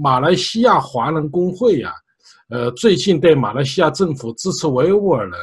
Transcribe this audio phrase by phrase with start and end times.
[0.00, 1.92] 马来西亚华人工会呀，
[2.50, 5.38] 呃，最近对马来西亚政府支持维吾尔人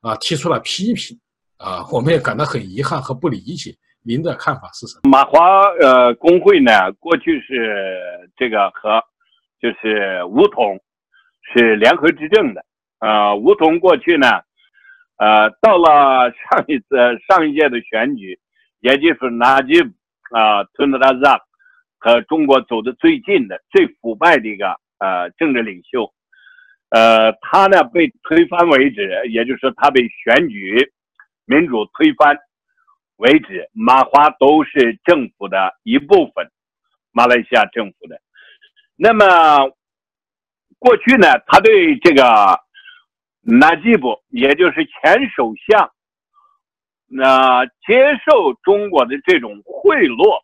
[0.00, 1.18] 啊提出了批评，
[1.58, 3.74] 啊， 我们也感到很遗憾和不理解。
[4.02, 5.10] 您的看法是什么？
[5.10, 9.02] 马华呃工会呢，过去是这个和
[9.60, 10.78] 就是吴统
[11.52, 12.64] 是联合执政的，
[13.00, 14.28] 呃，吴统过去呢，
[15.18, 16.86] 呃，到了上一次
[17.28, 18.38] 上一届的选举，
[18.80, 19.80] 也就是纳吉
[20.30, 21.38] 啊，吞德拉扎
[21.98, 26.12] 和中国走的最近的、最腐败的一个呃政治领袖，
[26.90, 30.92] 呃，他呢被推翻为止，也就是说他被选举
[31.44, 32.38] 民主推翻。
[33.18, 36.50] 为止，马华都是政府的一部分，
[37.12, 38.20] 马来西亚政府的。
[38.94, 39.70] 那么
[40.78, 42.60] 过去呢，他对这个
[43.40, 45.90] 纳吉布，也就是前首相，
[47.06, 50.42] 那接受中国的这种贿赂、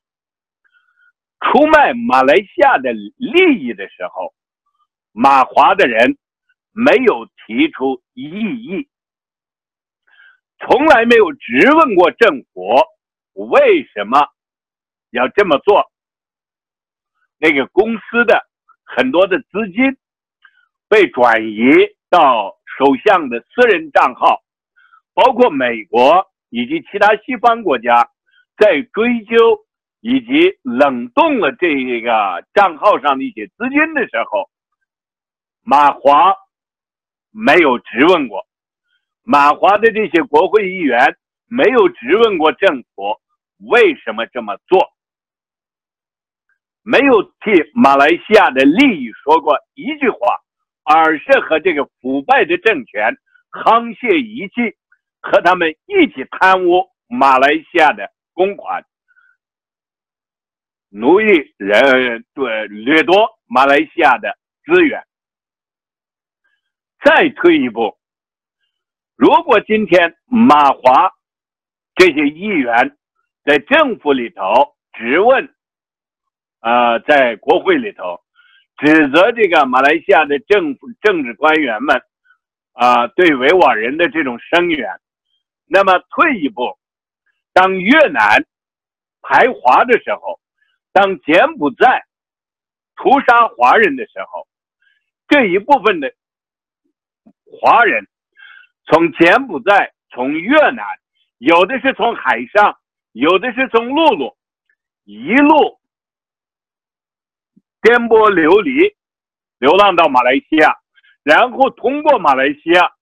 [1.43, 4.33] 出卖马来西亚的利益的时候，
[5.13, 6.17] 马华的人
[6.71, 8.89] 没有提出异议。
[10.61, 12.77] 从来没有质问过政府
[13.33, 14.29] 为什么
[15.11, 15.91] 要这么做。
[17.39, 18.47] 那个公司的
[18.85, 19.99] 很多的资金
[20.89, 21.59] 被转移
[22.09, 24.41] 到首相的私人账号，
[25.13, 28.09] 包括美国以及其他西方国家
[28.57, 29.67] 在追究
[30.03, 31.69] 以及冷冻了这
[32.01, 34.51] 个账号上的一些资金的时候，
[35.63, 36.35] 马华
[37.31, 38.45] 没有质问过。
[39.23, 43.17] 马华的这些国会议员没有质问过政府
[43.59, 44.91] 为什么这么做，
[46.83, 50.19] 没有替马来西亚的利益说过一句话，
[50.83, 53.17] 而是和这个腐败的政权
[53.53, 54.77] 沆瀣一气，
[55.21, 58.85] 和他们一起贪污马来西亚的公款，
[60.93, 65.03] 奴役人对掠夺马来西亚的资源。
[67.03, 67.97] 再退一步。
[69.17, 71.11] 如果今天马华
[71.95, 72.97] 这些议员
[73.45, 75.53] 在政府里头质问，
[76.61, 78.21] 啊，在国会里头
[78.77, 82.03] 指责这个马来西亚的政府政治官员们，
[82.73, 85.01] 啊，对维吾尔人的这种声援，
[85.67, 86.79] 那么退一步，
[87.53, 88.45] 当越南
[89.23, 90.39] 排华的时候，
[90.93, 92.05] 当柬埔寨
[92.97, 94.47] 屠杀华人的时候，
[95.29, 96.15] 这一部分的
[97.45, 98.07] 华人。
[98.85, 100.85] 从柬埔寨，从越南，
[101.39, 102.79] 有的是从海上，
[103.13, 104.37] 有的是从陆路，
[105.05, 105.81] 一路
[107.81, 108.97] 颠簸流离，
[109.59, 110.77] 流浪到马来西亚，
[111.23, 112.93] 然后通过马来西亚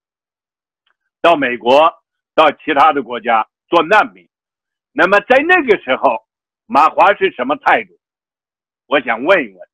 [1.23, 1.91] 到美国，
[2.35, 4.29] 到其他的国家做难民。
[4.93, 6.27] 那么在那个时候，
[6.73, 7.99] 马华是什么态度？
[8.87, 9.69] 我想问一问。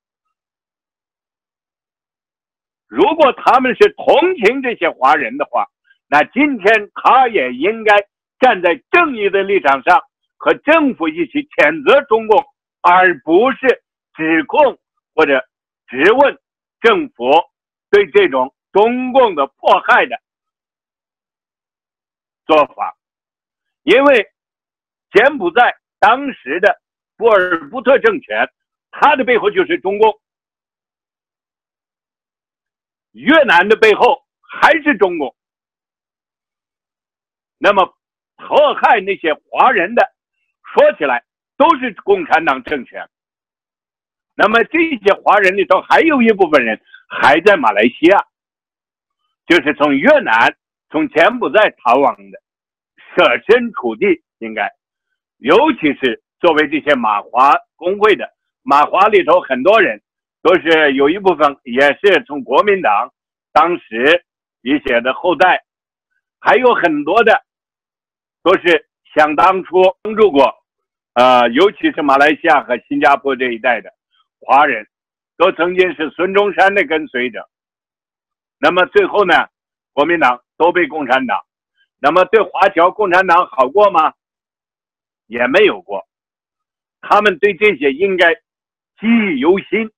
[2.87, 5.67] 如果他们是同情这些华人的话，
[6.07, 7.95] 那今天他也应该
[8.39, 10.01] 站在正义的立场上，
[10.39, 12.43] 和政府一起谴责中共，
[12.81, 13.83] 而不是
[14.15, 14.79] 指控
[15.15, 15.47] 或者
[15.89, 16.41] 质问
[16.81, 17.31] 政府
[17.91, 20.19] 对这种中共的迫害的
[22.47, 22.97] 做法。
[23.83, 24.31] 因为
[25.11, 26.81] 柬埔寨当时的
[27.17, 28.49] 波尔布特政权，
[28.91, 30.11] 它的背后就是中共；
[33.13, 35.35] 越南的背后还是中共。
[37.59, 37.97] 那么
[38.37, 40.13] 迫害那些华人的，
[40.75, 41.25] 说起来
[41.57, 43.09] 都是共产党政权。
[44.35, 46.79] 那么这些华人里头还有一部分人
[47.09, 48.27] 还在马来西亚，
[49.47, 50.55] 就是从越南、
[50.91, 52.43] 从柬埔寨逃亡的，
[53.17, 54.71] 设身处地应该，
[55.39, 58.29] 尤其是作为这些马华工会的
[58.63, 60.01] 马华里头很多人，
[60.43, 63.13] 都是有一部分也是从国民党
[63.53, 64.25] 当时
[64.63, 65.65] 一些的后代，
[66.39, 67.43] 还有很多的。
[68.43, 70.55] 都是想当初帮助过，
[71.15, 73.91] 呃，尤其是马来西亚和新加坡这一带的
[74.39, 74.87] 华人，
[75.37, 77.49] 都曾经是孙中山的跟随者。
[78.61, 79.49] 那么最后呢，
[79.93, 81.41] 国民党都被共产党，
[81.99, 84.15] 那么对华侨共产党好过吗？
[85.27, 86.07] 也没有过。
[87.09, 89.91] 他们对这些应该记忆犹新，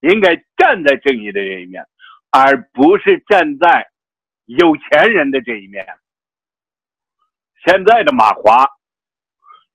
[0.00, 1.84] 应该站在正义的这一面，
[2.30, 3.90] 而不是站在。
[4.46, 5.86] 有钱人的这一面，
[7.64, 8.68] 现在的马华，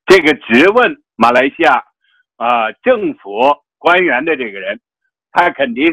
[0.05, 1.83] 这个质问马来西亚
[2.35, 3.41] 啊政府
[3.79, 4.79] 官员的这个人，
[5.31, 5.91] 他肯定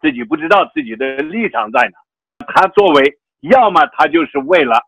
[0.00, 2.46] 自己不知道自己的立场在哪。
[2.46, 4.80] 他作为，要么他就是为了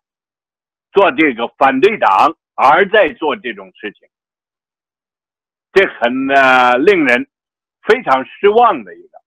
[0.93, 4.09] 做这个反对党而在做这种事情，
[5.73, 7.29] 这很呢令人
[7.83, 9.19] 非常失望的一个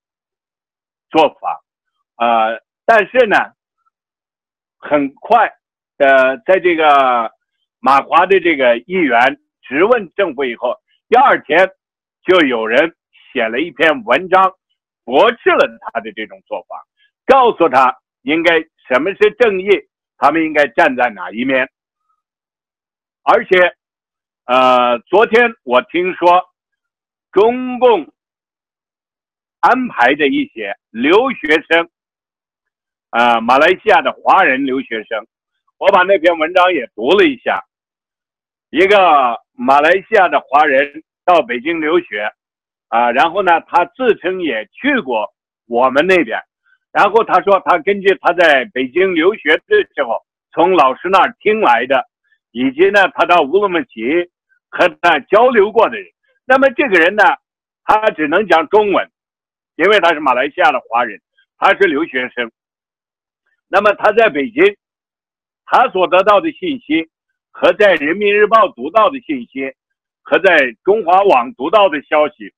[1.09, 1.61] 做法，
[2.17, 3.37] 呃，但是呢，
[4.79, 5.53] 很快，
[5.97, 7.31] 呃，在这个
[7.79, 10.75] 马华的这个议员质问政府以后，
[11.07, 11.69] 第二天
[12.23, 12.95] 就有人
[13.31, 14.53] 写了一篇文章，
[15.05, 16.83] 驳斥了他的这种做法，
[17.27, 19.67] 告诉他应该什么是正义，
[20.17, 21.69] 他们应该站在哪一面，
[23.31, 23.75] 而且。
[24.51, 26.49] 呃，昨天我听说
[27.31, 28.11] 中共
[29.59, 31.87] 安排的一些留学生，
[33.11, 35.27] 啊，马来西亚的华人留学生，
[35.77, 37.63] 我把那篇文章也读了一下。
[38.71, 42.31] 一个马来西亚的华人到北京留学，
[42.87, 45.31] 啊，然后呢，他自称也去过
[45.67, 46.41] 我们那边，
[46.91, 52.09] 然后他说他根据他在北京留学的时候从老师那儿听来的，
[52.51, 54.29] 以及呢，他到乌鲁木齐。
[54.71, 56.05] 和他交流过的人，
[56.45, 57.23] 那么这个人呢，
[57.83, 59.09] 他只能讲中文，
[59.77, 61.19] 因为他是马来西亚的华人，
[61.57, 62.51] 他是留学生。
[63.67, 64.77] 那么他在北京，
[65.65, 67.09] 他所得到的信息
[67.49, 69.73] 和在人民日报读到的信息，
[70.21, 72.53] 和在中华网读到的消息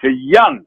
[0.00, 0.64] 是一样的，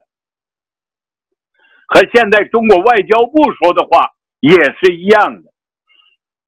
[1.88, 5.52] 和现在中国外交部说的话也是一样的。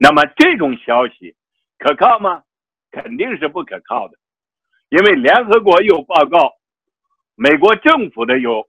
[0.01, 1.35] 那么这种消息
[1.77, 2.43] 可靠吗？
[2.89, 4.17] 肯定是不可靠的，
[4.87, 6.53] 因为联合国有报告，
[7.35, 8.67] 美国政府的有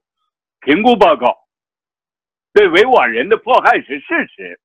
[0.59, 1.47] 评估报告，
[2.53, 4.59] 对维吾尔人的迫害是事实。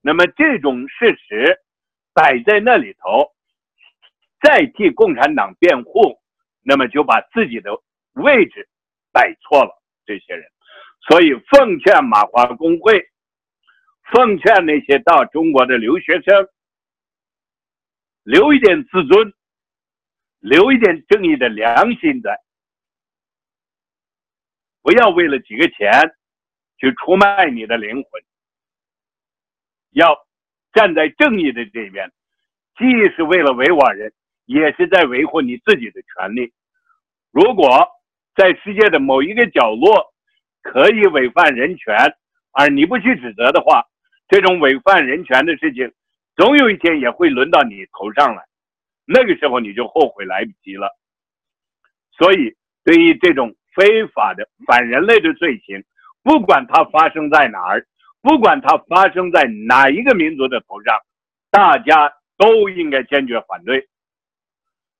[0.00, 1.60] 那么这种事实
[2.14, 3.34] 摆在那里头，
[4.40, 6.20] 再替共产党辩护，
[6.62, 7.72] 那么就把自己的
[8.12, 8.68] 位置
[9.12, 9.82] 摆错了。
[10.06, 10.48] 这些人，
[11.08, 13.10] 所以奉劝马华工会。
[14.12, 16.48] 奉劝那些到中国的留学生，
[18.22, 19.34] 留一点自尊，
[20.38, 22.38] 留一点正义的良心在，
[24.82, 25.90] 不要为了几个钱
[26.78, 28.22] 去出卖你的灵魂，
[29.90, 30.16] 要
[30.72, 32.12] 站在正义的这边，
[32.78, 34.12] 既是为了维吾尔人，
[34.44, 36.52] 也是在维护你自己的权利。
[37.32, 37.88] 如果
[38.36, 40.14] 在世界的某一个角落
[40.62, 41.96] 可以违反人权，
[42.52, 43.84] 而你不去指责的话，
[44.28, 45.92] 这种违反人权的事情，
[46.34, 48.44] 总有一天也会轮到你头上来，
[49.06, 50.88] 那个时候你就后悔来不及了。
[52.12, 55.84] 所以，对于这种非法的反人类的罪行，
[56.22, 57.86] 不管它发生在哪儿，
[58.22, 60.98] 不管它发生在哪一个民族的头上，
[61.50, 63.88] 大家都应该坚决反对。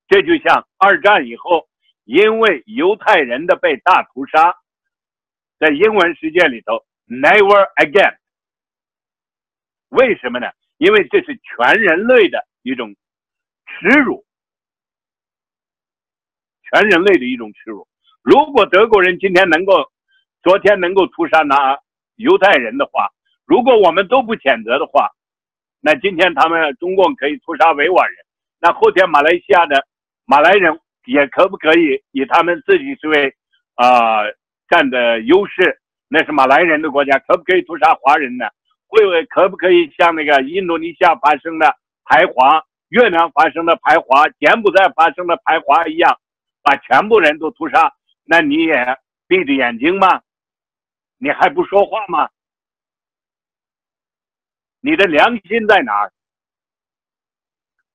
[0.07, 1.67] 这就像二战以后，
[2.05, 4.55] 因为犹太人的被大屠杀，
[5.59, 8.15] 在英文世界里头，never again。
[9.97, 10.47] 为什么呢？
[10.77, 12.95] 因为这是全人类的一种
[13.65, 14.23] 耻辱，
[16.69, 17.87] 全人类的一种耻辱。
[18.21, 19.91] 如果德国人今天能够，
[20.43, 21.79] 昨天能够屠杀那
[22.15, 23.09] 犹太人的话，
[23.45, 25.09] 如果我们都不谴责的话，
[25.81, 28.17] 那今天他们中共可以屠杀维吾尔人，
[28.59, 29.87] 那后天马来西亚的
[30.25, 33.33] 马来人也可不可以以他们自己是为
[33.73, 34.21] 啊
[34.69, 35.81] 占的优势？
[36.07, 38.45] 那是马来人的国家，可不可以屠杀华人呢？
[38.87, 46.19] 会不会可不可以像那个印度尼西亚发生的排华、越南发生的排华、柬埔寨发生的排华一样，
[46.63, 47.93] 把全部人都屠杀？
[48.23, 50.21] 那你也闭着眼睛吗？
[51.17, 52.29] 你还不说话吗？
[54.79, 56.13] 你的良心在哪儿？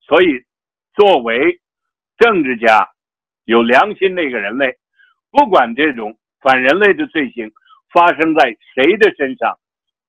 [0.01, 0.43] 所以，
[0.93, 1.61] 作为
[2.17, 2.91] 政治家、
[3.45, 4.77] 有良心的一个人类，
[5.31, 7.51] 不管这种反人类的罪行
[7.91, 9.57] 发生在谁的身上。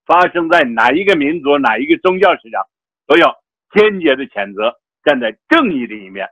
[0.07, 2.63] 发生在哪一个民族、哪一个宗教史上，
[3.07, 3.35] 都要
[3.73, 6.29] 坚决的谴责，站在正义的一面。